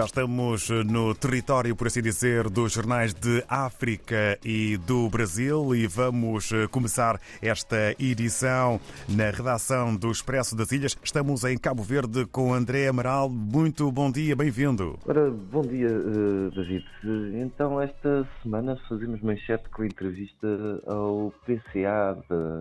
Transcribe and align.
Já 0.00 0.06
estamos 0.06 0.70
no 0.70 1.14
território, 1.14 1.76
por 1.76 1.86
assim 1.86 2.00
dizer, 2.00 2.48
dos 2.48 2.72
jornais 2.72 3.12
de 3.12 3.44
África 3.46 4.38
e 4.42 4.78
do 4.78 5.10
Brasil 5.10 5.76
e 5.76 5.86
vamos 5.86 6.48
começar 6.70 7.20
esta 7.42 7.94
edição 7.98 8.80
na 9.06 9.28
redação 9.28 9.94
do 9.94 10.10
Expresso 10.10 10.56
das 10.56 10.72
Ilhas. 10.72 10.96
Estamos 11.04 11.44
em 11.44 11.58
Cabo 11.58 11.82
Verde 11.82 12.24
com 12.24 12.54
André 12.54 12.88
Amaral. 12.88 13.28
Muito 13.28 13.92
bom 13.92 14.10
dia, 14.10 14.34
bem-vindo. 14.34 14.98
Ora, 15.06 15.30
bom 15.30 15.60
dia, 15.60 15.88
eh, 15.88 16.54
David. 16.56 16.86
Então, 17.34 17.78
esta 17.78 18.26
semana 18.42 18.80
fazemos 18.88 19.20
manchete 19.20 19.68
com 19.68 19.82
a 19.82 19.86
entrevista 19.86 20.48
ao 20.86 21.30
PCA, 21.44 22.16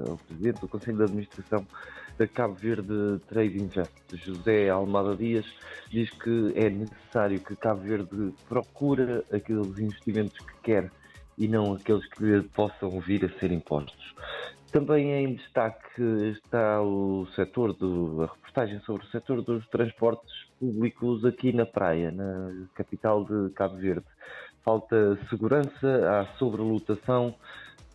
ao 0.09 0.17
Presidente 0.27 0.59
do 0.59 0.67
Conselho 0.67 0.97
de 0.97 1.03
Administração 1.03 1.65
da 2.19 2.27
Cabo 2.27 2.53
Verde 2.53 3.21
Trade 3.29 3.57
Invest, 3.57 3.93
José 4.13 4.67
Almada 4.69 5.15
Dias, 5.15 5.45
diz 5.89 6.09
que 6.09 6.51
é 6.53 6.69
necessário 6.69 7.39
que 7.39 7.55
Cabo 7.55 7.79
Verde 7.79 8.33
procure 8.49 9.23
aqueles 9.31 9.79
investimentos 9.79 10.37
que 10.37 10.53
quer 10.61 10.91
e 11.37 11.47
não 11.47 11.73
aqueles 11.73 12.05
que 12.09 12.21
lhe 12.21 12.43
possam 12.43 12.99
vir 12.99 13.23
a 13.23 13.39
ser 13.39 13.53
impostos. 13.53 14.13
Também 14.69 15.13
em 15.13 15.33
destaque 15.33 16.01
está 16.43 16.81
o 16.81 17.25
setor 17.35 17.71
do, 17.73 18.23
a 18.23 18.25
reportagem 18.33 18.81
sobre 18.81 19.05
o 19.05 19.09
setor 19.09 19.41
dos 19.41 19.65
transportes 19.69 20.49
públicos 20.59 21.23
aqui 21.23 21.53
na 21.53 21.65
praia, 21.65 22.11
na 22.11 22.67
capital 22.75 23.23
de 23.23 23.49
Cabo 23.53 23.77
Verde. 23.77 24.05
Falta 24.61 25.17
segurança, 25.29 25.87
há 26.11 26.37
sobrelotação, 26.37 27.33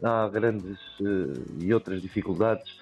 há 0.03 0.27
grandes 0.29 0.79
uh, 1.01 1.61
e 1.61 1.73
outras 1.75 2.01
dificuldades 2.01 2.75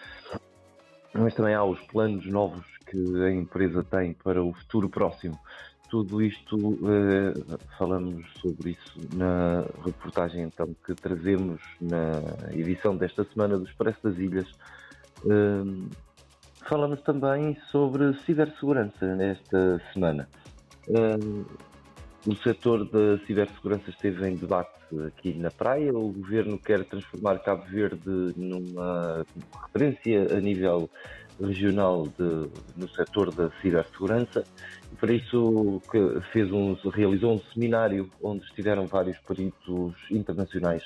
mas 1.15 1.35
também 1.35 1.55
há 1.55 1.65
os 1.65 1.81
planos 1.81 2.27
novos 2.27 2.65
que 2.87 3.23
a 3.23 3.31
empresa 3.31 3.83
tem 3.83 4.13
para 4.13 4.43
o 4.43 4.53
futuro 4.53 4.89
próximo. 4.89 5.39
Tudo 5.91 6.23
isto 6.23 6.79
eh, 6.89 7.57
falamos 7.77 8.25
sobre 8.41 8.71
isso 8.71 8.99
na 9.15 9.65
reportagem 9.85 10.45
então 10.45 10.75
que 10.87 10.95
trazemos 10.95 11.61
na 11.81 12.51
edição 12.53 12.97
desta 12.97 13.25
semana 13.25 13.59
do 13.59 13.65
Expresso 13.65 13.99
das 14.03 14.17
Ilhas. 14.17 14.49
Eh, 15.27 15.89
falamos 16.67 17.03
também 17.03 17.59
sobre 17.71 18.15
cibersegurança 18.21 19.15
nesta 19.15 19.83
semana. 19.93 20.27
Eh, 20.89 21.63
o 22.27 22.35
setor 22.37 22.85
da 22.85 23.19
cibersegurança 23.27 23.91
esteve 23.91 24.29
em 24.29 24.37
debate 24.37 24.71
aqui 25.07 25.35
na 25.35 25.51
praia. 25.51 25.93
O 25.93 26.13
governo 26.13 26.59
quer 26.59 26.85
transformar 26.85 27.39
Cabo 27.41 27.65
Verde 27.65 28.35
numa 28.37 29.25
referência 29.67 30.37
a 30.37 30.41
nível 30.41 30.89
regional 31.41 32.07
de, 32.07 32.49
no 32.77 32.89
setor 32.95 33.35
da 33.35 33.51
cibersegurança. 33.61 34.45
E 34.93 34.95
para 34.97 35.13
isso 35.13 35.83
fez 36.33 36.53
um, 36.53 36.75
realizou 36.91 37.35
um 37.35 37.39
seminário 37.53 38.09
onde 38.23 38.45
estiveram 38.45 38.87
vários 38.87 39.19
peritos 39.19 39.95
internacionais. 40.11 40.83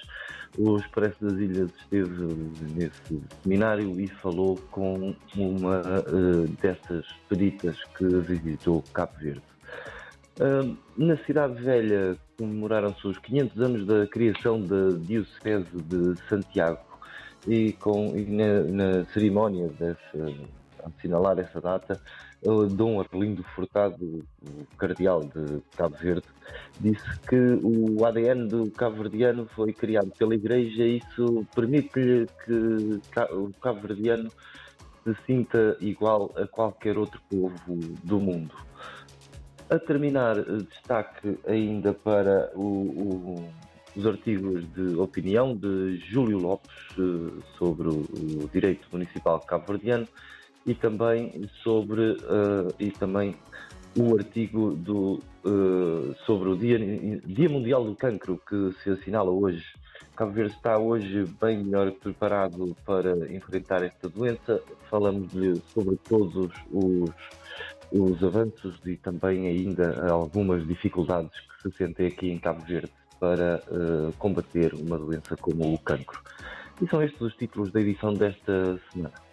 O 0.56 0.76
Expresso 0.76 1.16
das 1.20 1.34
Ilhas 1.34 1.70
esteve 1.78 2.34
nesse 2.74 3.20
seminário 3.42 4.00
e 4.00 4.06
falou 4.06 4.56
com 4.70 5.14
uma 5.36 5.80
uh, 5.80 6.48
dessas 6.62 7.06
peritas 7.28 7.76
que 7.98 8.04
visitou 8.04 8.82
Cabo 8.94 9.12
Verde. 9.18 9.55
Na 10.96 11.16
Cidade 11.24 11.62
Velha 11.62 12.16
comemoraram-se 12.38 13.06
os 13.06 13.18
500 13.18 13.60
anos 13.62 13.86
da 13.86 14.06
criação 14.06 14.60
da 14.60 14.90
Diocese 14.98 15.76
de 15.84 16.14
Santiago 16.28 16.80
e, 17.46 17.72
com, 17.72 18.14
e 18.14 18.26
na, 18.26 18.62
na, 18.64 19.04
cerimónia 19.06 19.68
dessa, 19.68 19.98
a 20.84 20.88
assinalar 20.88 21.38
essa 21.38 21.58
data, 21.58 21.98
Dom 22.70 23.00
Arlindo 23.00 23.42
Furtado, 23.54 24.22
cardeal 24.76 25.22
de 25.22 25.62
Cabo 25.74 25.96
Verde, 25.96 26.28
disse 26.80 27.18
que 27.20 27.58
o 27.62 28.04
ADN 28.04 28.46
do 28.46 28.70
cabo-verdiano 28.70 29.46
foi 29.54 29.72
criado 29.72 30.12
pela 30.18 30.34
Igreja 30.34 30.84
e 30.84 30.98
isso 30.98 31.46
permite-lhe 31.54 32.26
que 32.44 33.00
o 33.32 33.52
cabo-verdiano 33.60 34.30
se 35.02 35.16
sinta 35.24 35.76
igual 35.80 36.30
a 36.36 36.46
qualquer 36.46 36.98
outro 36.98 37.20
povo 37.30 37.78
do 38.04 38.20
mundo. 38.20 38.54
A 39.68 39.80
terminar, 39.80 40.36
destaque 40.70 41.38
ainda 41.44 41.92
para 41.92 42.52
o, 42.54 42.60
o, 42.60 43.48
os 43.96 44.06
artigos 44.06 44.64
de 44.72 44.96
opinião 44.96 45.56
de 45.56 45.96
Júlio 45.96 46.38
Lopes 46.38 46.70
uh, 46.96 47.42
sobre 47.58 47.88
o, 47.88 48.02
o, 48.44 48.48
direito 48.52 48.86
municipal 48.92 49.40
cabo-verdiano 49.40 50.06
e 50.64 50.72
também 50.72 51.50
sobre 51.64 52.12
uh, 52.12 52.72
e 52.78 52.92
também 52.92 53.34
o 53.98 54.16
artigo 54.16 54.70
do, 54.70 55.18
uh, 55.44 56.14
sobre 56.24 56.50
o 56.50 56.56
Dia, 56.56 56.78
Dia 57.24 57.48
Mundial 57.48 57.84
do 57.84 57.96
Cancro 57.96 58.40
que 58.48 58.72
se 58.84 58.90
assinala 58.90 59.32
hoje. 59.32 59.64
Cabo 60.14 60.30
Verde 60.30 60.54
está 60.54 60.78
hoje 60.78 61.24
bem 61.40 61.64
melhor 61.64 61.90
preparado 61.90 62.76
para 62.86 63.32
enfrentar 63.34 63.82
esta 63.82 64.08
doença. 64.08 64.62
Falamos 64.88 65.32
sobre 65.74 65.96
todos 66.08 66.50
os 66.70 67.10
os 67.92 68.22
avanços 68.22 68.78
e 68.84 68.96
também 68.96 69.46
ainda 69.46 70.10
algumas 70.10 70.66
dificuldades 70.66 71.30
que 71.40 71.62
se 71.62 71.76
sentem 71.76 72.06
aqui 72.06 72.30
em 72.30 72.38
Cabo 72.38 72.64
Verde 72.64 72.90
para 73.18 73.62
uh, 73.68 74.12
combater 74.18 74.74
uma 74.74 74.98
doença 74.98 75.36
como 75.36 75.72
o 75.72 75.78
cancro. 75.78 76.20
E 76.80 76.86
são 76.88 77.02
estes 77.02 77.20
os 77.20 77.34
títulos 77.34 77.72
da 77.72 77.80
edição 77.80 78.12
desta 78.12 78.78
semana. 78.92 79.25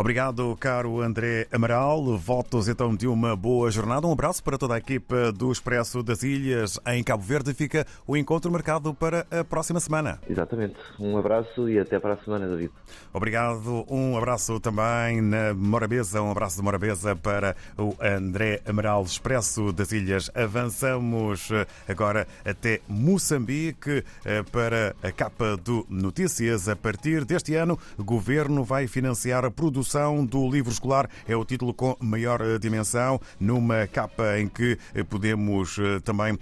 Obrigado, 0.00 0.56
caro 0.58 1.02
André 1.02 1.46
Amaral. 1.52 2.16
Votos 2.16 2.68
então 2.68 2.96
de 2.96 3.06
uma 3.06 3.36
boa 3.36 3.70
jornada. 3.70 4.06
Um 4.06 4.12
abraço 4.12 4.42
para 4.42 4.56
toda 4.56 4.74
a 4.74 4.78
equipa 4.78 5.30
do 5.30 5.52
Expresso 5.52 6.02
das 6.02 6.22
Ilhas 6.22 6.80
em 6.86 7.04
Cabo 7.04 7.22
Verde. 7.22 7.52
Fica 7.52 7.86
o 8.06 8.16
encontro 8.16 8.50
marcado 8.50 8.94
para 8.94 9.26
a 9.30 9.44
próxima 9.44 9.78
semana. 9.78 10.18
Exatamente. 10.26 10.76
Um 10.98 11.18
abraço 11.18 11.68
e 11.68 11.78
até 11.78 12.00
para 12.00 12.14
a 12.14 12.16
semana, 12.16 12.48
David. 12.48 12.70
Obrigado. 13.12 13.84
Um 13.90 14.16
abraço 14.16 14.58
também 14.58 15.20
na 15.20 15.52
Morabeza. 15.52 16.22
Um 16.22 16.30
abraço 16.30 16.56
de 16.56 16.62
Morabeza 16.62 17.14
para 17.14 17.54
o 17.76 17.94
André 18.00 18.62
Amaral, 18.64 19.02
Expresso 19.02 19.70
das 19.70 19.92
Ilhas. 19.92 20.30
Avançamos 20.34 21.50
agora 21.86 22.26
até 22.42 22.80
Moçambique 22.88 24.02
eh, 24.24 24.42
para 24.44 24.96
a 25.02 25.12
capa 25.12 25.58
do 25.58 25.84
Notícias. 25.90 26.70
A 26.70 26.74
partir 26.74 27.26
deste 27.26 27.54
ano, 27.54 27.78
o 27.98 28.02
governo 28.02 28.64
vai 28.64 28.86
financiar 28.86 29.44
a 29.44 29.50
produção 29.50 29.89
Do 30.28 30.48
livro 30.48 30.70
escolar 30.70 31.10
é 31.26 31.34
o 31.34 31.44
título 31.44 31.74
com 31.74 31.96
maior 31.98 32.40
eh, 32.40 32.60
dimensão, 32.60 33.20
numa 33.40 33.88
capa 33.88 34.38
em 34.38 34.46
que 34.46 34.78
eh, 34.94 35.02
podemos 35.02 35.76
eh, 35.80 35.98
também 35.98 36.38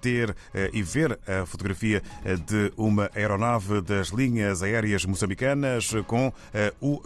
ter 0.00 0.36
e 0.72 0.82
ver 0.82 1.18
a 1.26 1.44
fotografia 1.44 2.02
de 2.46 2.72
uma 2.76 3.10
aeronave 3.14 3.80
das 3.80 4.08
linhas 4.08 4.62
aéreas 4.62 5.04
moçambicanas 5.04 5.90
com 6.06 6.32
o 6.80 7.02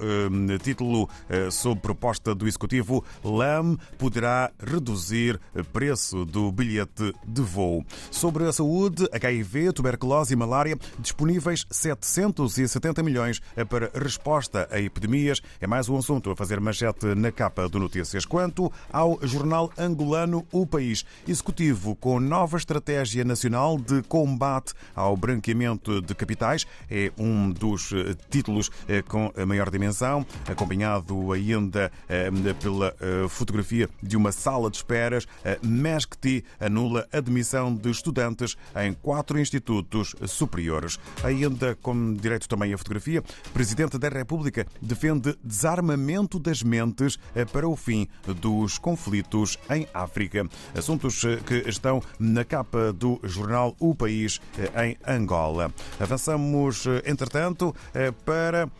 título 0.63 1.09
sob 1.51 1.81
proposta 1.81 2.35
do 2.35 2.47
Executivo 2.47 3.05
LAM 3.25 3.77
poderá 3.97 4.51
reduzir 4.59 5.41
preço 5.73 6.25
do 6.25 6.51
bilhete 6.53 7.13
de 7.27 7.43
voo. 7.43 7.85
Sobre 8.11 8.45
a 8.45 8.53
saúde, 8.53 9.09
HIV, 9.13 9.73
tuberculose 9.73 10.35
e 10.35 10.37
malária, 10.37 10.79
disponíveis 10.99 11.65
770 11.71 13.03
milhões 13.03 13.41
para 13.69 13.91
resposta 13.95 14.69
a 14.71 14.81
epidemias. 14.81 15.41
É 15.61 15.67
mais 15.67 15.78
um 15.87 15.99
assunto 15.99 16.31
a 16.31 16.37
fazer 16.37 16.61
manchete 16.61 17.15
na 17.15 17.31
capa 17.31 17.69
do 17.69 17.79
Notícias. 17.79 18.25
Quanto 18.25 18.73
ao 18.91 19.19
jornal 19.23 19.71
angolano 19.77 20.47
O 20.51 20.67
País, 20.67 21.05
executivo 21.27 21.95
com 21.95 22.19
nova 22.19 22.57
estratégia 22.57 23.23
nacional 23.23 23.79
de 23.79 24.03
combate 24.03 24.73
ao 24.97 25.15
branqueamento 25.15 26.01
de 26.01 26.15
capitais, 26.15 26.67
é 26.91 27.13
um 27.19 27.51
dos 27.51 27.93
eh, 27.93 28.17
títulos 28.31 28.71
eh, 28.89 29.03
com 29.03 29.31
a 29.37 29.45
maior 29.45 29.69
dimensão, 29.69 30.25
acompanhado 30.49 31.33
ainda 31.33 31.93
eh, 32.09 32.31
pela 32.61 32.95
fotografia 33.29 33.89
de 34.03 34.17
uma 34.17 34.33
sala 34.33 34.71
de 34.71 34.79
esperas. 34.79 35.27
Mesquiti 35.63 36.45
anula 36.59 37.07
admissão 37.13 37.75
de 37.75 37.91
estudantes 37.91 38.57
em 38.77 38.95
quatro 38.95 39.39
institutos 39.39 40.15
superiores. 40.27 40.99
Ainda 41.23 41.75
com 41.77 42.15
direito 42.15 42.49
também 42.49 42.73
a 42.73 42.79
fotografia, 42.79 43.23
Presidente 43.53 43.99
da 43.99 44.09
República 44.09 44.67
defende 44.81 45.37
desarmamento 45.59 46.39
das 46.39 46.63
mentes 46.63 47.19
eh, 47.35 47.45
para 47.45 47.69
o 47.69 47.75
fim 47.75 48.07
dos 48.41 48.79
conflitos 48.79 49.59
em 49.69 49.89
África. 49.93 50.49
Assuntos 50.77 51.25
eh, 51.25 51.41
que 51.45 51.69
estão 51.69 52.01
na 52.19 52.45
capa 52.45 52.93
do 52.93 53.19
jornal 53.25 53.75
O 53.81 53.93
País 53.93 54.41
eh, 54.57 54.87
em 54.87 54.97
Angola. 55.05 55.75
Avançamos, 55.99 56.87
entretanto, 57.05 57.75
para 58.25 58.71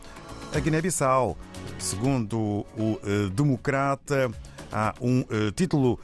a 0.53 0.59
Guiné-Bissau. 0.59 1.37
Segundo 1.77 2.65
o 2.77 2.99
Democrata, 3.33 4.31
há 4.71 4.93
um 5.01 5.23
título 5.55 5.99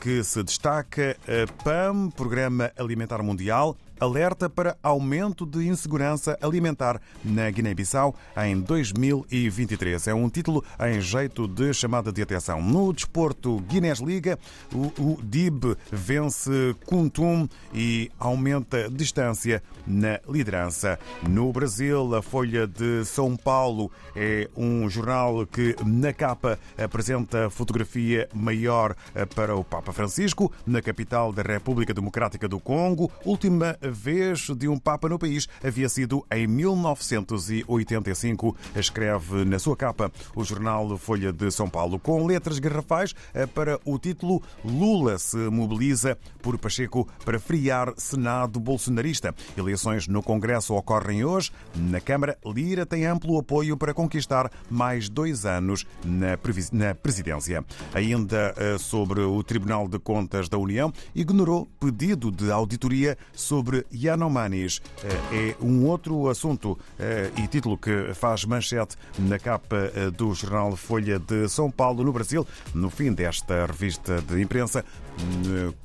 que 0.00 0.22
se 0.22 0.42
destaca: 0.42 1.16
PAM, 1.64 2.10
Programa 2.10 2.70
Alimentar 2.76 3.22
Mundial, 3.22 3.76
alerta 4.00 4.48
para 4.48 4.76
aumento 4.82 5.44
de 5.44 5.66
insegurança 5.66 6.38
alimentar 6.40 7.00
na 7.24 7.50
Guiné-Bissau 7.50 8.14
em 8.44 8.60
2023. 8.60 10.08
É 10.08 10.14
um 10.14 10.28
título 10.28 10.64
em 10.80 11.00
jeito 11.00 11.46
de 11.46 11.72
chamada 11.72 12.12
de 12.12 12.22
atenção. 12.22 12.62
No 12.62 12.92
desporto 12.92 13.60
Guinness 13.68 14.00
Liga, 14.00 14.38
o, 14.72 15.18
DIB 15.22 15.76
vence 15.90 16.74
Kuntum 16.86 17.48
e 17.74 18.10
aumenta 18.18 18.88
distância 18.90 19.62
na 19.86 20.20
liderança. 20.28 20.98
No 21.28 21.52
Brasil, 21.52 22.14
a 22.14 22.22
Folha 22.22 22.66
de 22.66 23.04
São 23.04 23.36
Paulo 23.36 23.90
é 24.14 24.48
um 24.56 24.88
jornal 24.88 25.46
que 25.46 25.76
na 25.84 26.12
capa 26.12 26.58
apresenta 26.76 27.50
fotografia 27.50 28.28
maior 28.34 28.94
para 29.34 29.54
o 29.54 29.64
Papa 29.64 29.92
Francisco, 29.92 30.52
na 30.66 30.80
capital 30.82 31.32
da 31.32 31.42
República 31.42 31.94
Democrática 31.94 32.48
do 32.48 32.60
Congo. 32.60 33.10
Última 33.24 33.76
vez 33.90 34.48
de 34.56 34.68
um 34.68 34.78
Papa 34.78 35.08
no 35.08 35.18
país 35.18 35.48
havia 35.62 35.88
sido 35.88 36.24
em 36.30 36.46
1985, 36.46 38.56
escreve 38.76 39.44
na 39.44 39.58
sua 39.58 39.76
capa 39.76 40.10
o 40.34 40.44
jornal 40.44 40.96
Folha 40.96 41.32
de 41.32 41.50
São 41.50 41.68
Paulo, 41.68 41.98
com 41.98 42.26
letras 42.26 42.58
garrafais 42.58 43.14
para 43.54 43.78
o 43.84 43.98
título 43.98 44.42
Lula 44.64 45.18
se 45.18 45.36
mobiliza 45.36 46.16
por 46.42 46.58
Pacheco 46.58 47.08
para 47.24 47.38
friar 47.38 47.92
Senado 47.96 48.60
bolsonarista. 48.60 49.34
Eleições 49.56 50.08
no 50.08 50.22
Congresso 50.22 50.74
ocorrem 50.74 51.24
hoje. 51.24 51.50
Na 51.74 52.00
Câmara, 52.00 52.38
Lira 52.44 52.86
tem 52.86 53.06
amplo 53.06 53.38
apoio 53.38 53.76
para 53.76 53.94
conquistar 53.94 54.50
mais 54.70 55.08
dois 55.08 55.44
anos 55.44 55.86
na 56.04 56.36
presidência. 56.36 57.64
Ainda 57.94 58.54
eh, 58.56 58.78
sobre 58.78 59.20
o 59.20 59.42
Tribunal 59.42 59.88
de 59.88 59.98
Contas 59.98 60.48
da 60.48 60.58
União, 60.58 60.92
ignorou 61.14 61.66
pedido 61.80 62.30
de 62.30 62.50
auditoria 62.50 63.16
sobre 63.32 63.77
Yanomamis. 63.92 64.80
Eh, 65.02 65.54
é 65.60 65.64
um 65.64 65.86
outro 65.86 66.28
assunto 66.28 66.78
eh, 66.98 67.30
e 67.36 67.46
título 67.46 67.76
que 67.76 68.12
faz 68.14 68.44
manchete 68.44 68.96
na 69.18 69.38
capa 69.38 69.90
do 70.16 70.32
jornal 70.34 70.76
Folha 70.76 71.18
de 71.18 71.48
São 71.48 71.70
Paulo, 71.70 72.04
no 72.04 72.12
Brasil, 72.12 72.46
no 72.74 72.90
fim 72.90 73.12
desta 73.12 73.66
revista 73.66 74.20
de 74.22 74.40
imprensa, 74.40 74.84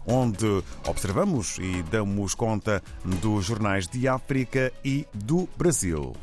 onde 0.05 0.63
observamos 0.87 1.57
e 1.59 1.83
damos 1.83 2.35
conta 2.35 2.81
dos 3.03 3.45
jornais 3.45 3.87
de 3.87 4.07
África 4.07 4.71
e 4.83 5.07
do 5.13 5.47
Brasil. 5.57 6.13